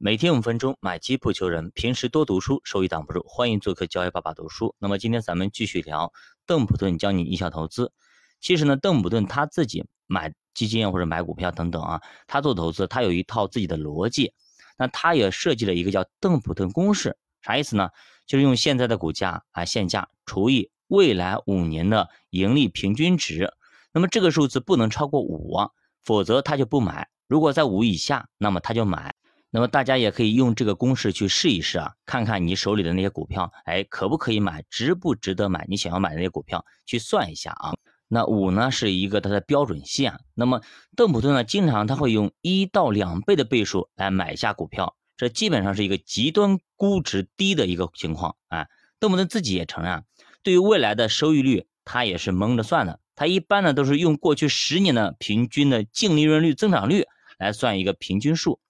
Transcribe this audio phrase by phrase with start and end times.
[0.00, 1.72] 每天五分钟，买基不求人。
[1.74, 3.24] 平时多读书，收益挡不住。
[3.26, 4.76] 欢迎做客交易爸爸读书。
[4.78, 6.12] 那么今天咱们继续聊
[6.46, 7.90] 邓普顿教你一效投资。
[8.40, 14.32] 其实呢，邓普顿他自己买基金或者买股票等等啊，他做投资他有一套自己的逻辑。
[14.76, 17.90] 那他也设计了一个叫邓普顿公式，啥意思呢？
[18.24, 23.52] 就是用现在的股价啊现价除以未来五年的盈利平均值。
[23.92, 25.56] 那么这个数字不能超过五，
[26.04, 27.08] 否则他就不买。
[27.26, 29.16] 如果在五以下，那么他就买。
[29.50, 35.64] 那么大家也可以用这个公式去试一试啊，看看你手里的那些股票，哎，可不可以买，值不值得买？
[35.68, 37.72] 你想要买的那些股票，去算一下啊。
[38.08, 40.20] 那五呢是一个它的标准线。
[40.34, 40.62] 那么
[40.96, 48.66] 邓普顿呢，经常他会用一到两倍的倍数来买下股票，这基本上是一个极端估值低的一个情况啊。
[48.98, 50.04] 邓普顿自己也承认，
[50.42, 53.00] 对于未来的收益率，他也是蒙着算的。
[53.14, 57.04] 他一般呢都是用过去十年的平均的净利润率增长率
[57.38, 58.60] 来算一个平均数。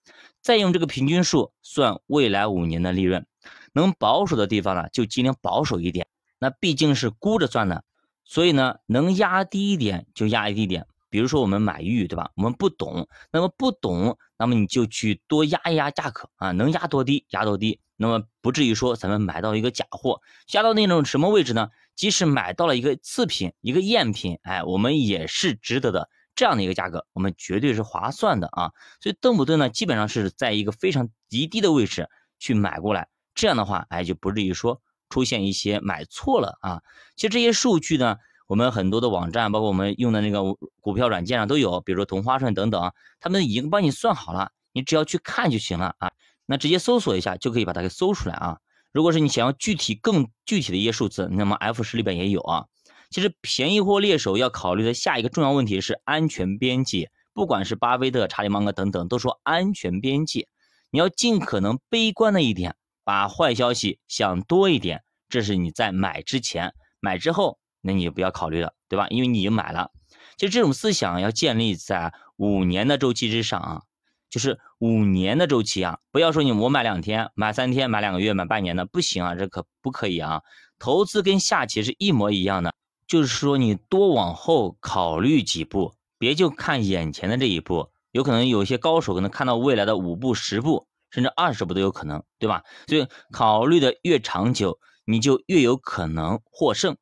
[0.48, 3.26] 再用这个平均数算未来五年的利润，
[3.74, 6.06] 能保守的地方呢，就尽量保守一点。
[6.38, 7.84] 那毕竟是估着算的，
[8.24, 10.86] 所以呢，能压低一点就压低一点。
[11.10, 12.30] 比如说我们买玉，对吧？
[12.34, 21.68] 我们不懂，那么不懂，那么你就去多压一压价格啊，能压多低压多低，那么不至于说咱们买到一个假货，压到那种什么位置呢？
[21.94, 26.08] 即使买到了一个次品、一个赝品，哎，我们也是值得的。
[26.38, 28.70] 这样的一个价格，我们绝对是划算的啊！
[29.00, 32.08] 所以邓普顿呢，基本上是在一个非常极低的位置
[32.38, 36.80] 去买过来，这样的话，哎，就不至于说出现一些买错了啊。
[37.16, 46.12] 其实这些数据呢，我们很多的网站，包括我们用的那个股票软件上都有，比如说同花顺等等，他们已经帮你算好了，你只要去看就行了啊。
[46.46, 48.58] 那直接搜索一下就可以把它给搜出来啊。
[48.92, 52.66] 如果是你想要具体更具体的一些数字，那么 F 十里边也有啊。
[53.10, 57.10] 其实便宜货猎手要考虑的下一个重要问题是安全边界。
[57.32, 60.48] 不管是巴菲特、查理芒格等等，都说安全边界，
[60.90, 65.04] 你要尽可能悲观的一点，把坏消息想多一点。
[65.28, 69.06] 这是你在买之前，买之后，那你就不要考虑了，对吧？
[69.10, 69.92] 因为你已经买了。
[70.36, 73.82] 其实这种思想要建立在五年的周期之上啊，
[74.28, 80.42] 就是五年的周期啊，不要说你我买两天、买三天、买两个月、买半年的，不行啊，这可不可以啊？
[80.78, 82.74] 投资跟下棋是一模一样的。
[83.08, 87.88] 就是说，你多往后考虑几步，别就看眼前的这一步。
[88.12, 92.64] 有可能有些高手可能看到未来的五步、十步，甚至二十步都有可能，对吧？
[92.86, 96.96] 所以考虑的越长久，你就越有可能获胜。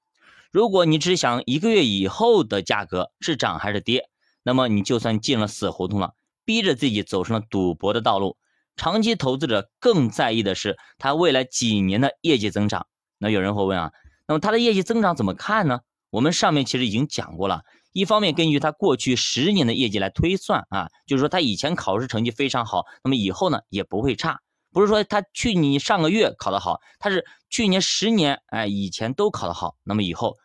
[0.52, 4.08] 如果你只想一个月以后的价格是涨还是跌，
[4.44, 8.36] 那么你就算进了死胡同了，逼着自己走上了赌博的道路。
[8.76, 12.86] 长期投资者更在意的是他未来几年的业绩增长。
[13.18, 13.92] 那有人会问啊，
[14.28, 15.80] 那么他的业绩增长怎么看呢？
[16.10, 17.62] 我们上面其实已经讲过了，
[17.92, 24.40] 一方面根据他过去十年的业绩来推算啊，就是说他以前考试成绩非常好，那么以后呢也不会差。
[24.72, 30.36] 不是说他去你上个月考得好，他是去年十年哎以前都考得好，那么以后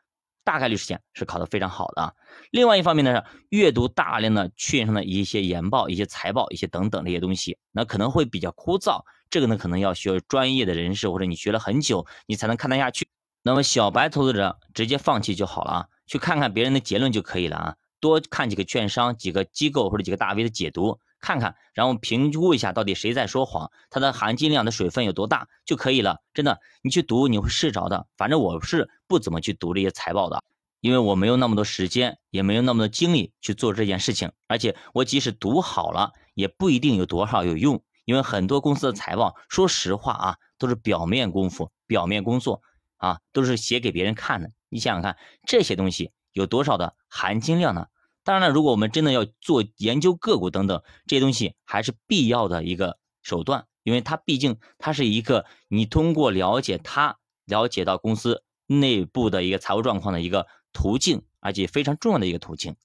[0.44, 2.16] 大概率事件是考得非常好的。
[2.50, 13.08] 另外一方面呢是阅读大量的券商的一些研报、一些财报、一些等等这些东西，那可能会比较枯燥，这个呢可能要需要专业的人士或者你学了很久你才能看得下去。
[13.44, 26.22] 那么小白投资者直接放弃就好了啊，去看看别人的结论就可以了啊，多看几个券商、几个机构或者几个大 V 的解读，看看，然后评估一下到底谁在说谎，它的含金量的水分有多大就可以了。
[26.36, 28.06] 真的，你去读你会试着的。
[28.16, 30.44] 反正我是不怎么去读这些财报的，
[30.80, 34.32] 因为我没有那么多时间，也没有那么多精力去做这件事情。
[34.48, 42.62] 而且我即使读好了，也不一定有多少有用，因为很多公司的财报，说实话啊，都是表面功夫、表面工作。
[43.02, 44.52] 啊，都是写给别人看的。
[44.70, 45.18] 你想想看，
[45.48, 47.88] 这些东西有多少的含金量呢？
[48.24, 62.76] 当然了，如果我们真的要做研究个股等等这些东西，还是必要的一个手段，因为它毕竟它是一个你通过了解它，了解到公司内部的一个财务状况的一个途径，而且非常重要的一个途径。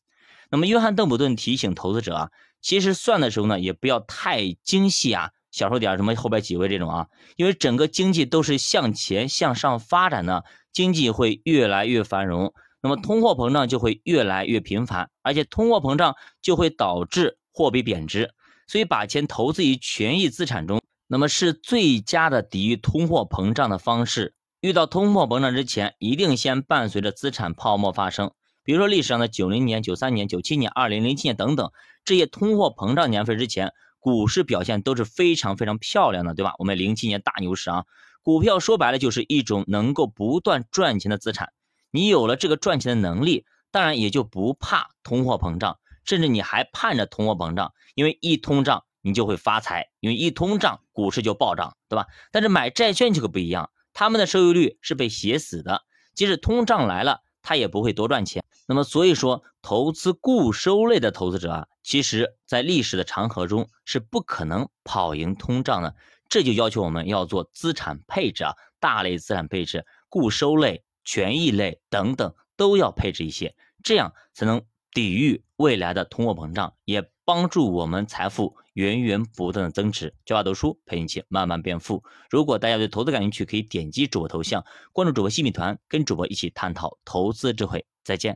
[0.50, 2.31] 那么，约翰邓普顿提醒投资者啊，
[2.62, 5.32] 其实算的时候呢，也不要太精细啊。
[5.56, 7.06] 小数点什么后边几位这种啊，
[7.37, 18.35] 因为整个经济都是向前向上发展的，经济会越来越繁荣，那么通货膨胀就会越来越频繁，而且通货膨胀就会导致货币贬值，
[18.67, 24.35] 所以把钱投资于权益资产中，那么是最佳的抵御通货膨胀的方式。
[24.61, 28.31] 遇到通货膨胀之前，一定先伴随着资产泡沫发生，
[28.62, 31.70] 比如说历史上的九零年、九三年、九七年、二零零七年等等
[32.05, 33.73] 这些通货膨胀年份之前。
[34.06, 36.55] 股市表现都是非常非常漂亮的，对吧？
[36.61, 37.87] 我们零七年大牛市啊，
[38.23, 41.53] 股票说白了就是一种能够不断赚钱的资产。
[41.91, 52.06] 你有了这个赚钱的能力，当然也就不怕通货膨胀，甚至你还盼着通货膨胀，因为一通胀你就会发财，因为一通胀股市就暴涨，对吧？
[52.31, 55.82] 但是买债券就可不一样，他们的收益率是被写死的，
[56.14, 58.44] 即使通胀来了，他也不会多赚钱。
[58.66, 65.94] 那么所以说，投资固收类的投资者啊，其实在历史的长河中是不可能跑赢通胀的。
[66.28, 73.54] 这就要求我们要做资产配置啊，大类资产配置、固收类、权益类等等都要配置一些，
[73.84, 74.60] 这样才能
[74.90, 80.16] 抵御未来的通货膨胀，也帮助我们财富源源不断的增值。
[80.24, 82.02] 教法读书陪你一起慢慢变富。
[82.28, 87.86] 如果大家对投资感兴趣，可以点击主播头像，关注主播新米团，跟主播一起探讨投资智慧。
[88.02, 88.34] 再见。